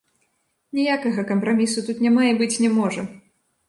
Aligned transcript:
Ніякага 0.79 1.27
кампрамісу 1.33 1.87
тут 1.91 2.03
няма 2.09 2.21
і 2.33 2.37
быць 2.43 2.55
не 2.67 2.77
можа. 2.83 3.01